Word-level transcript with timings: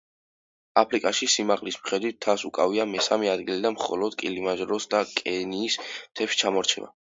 აფრიკაში 0.81 1.27
სიმაღლის 1.33 1.77
მიხედვით 1.81 2.17
მთას 2.21 2.45
უკავია 2.49 2.87
მესამე 2.95 3.31
ადგილი 3.35 3.67
და 3.67 3.73
მხოლოდ 3.77 4.19
კილიმანჯაროს 4.25 4.91
და 4.97 5.05
კენიის 5.23 5.81
მთებს 5.87 6.43
ჩამორჩება. 6.45 6.95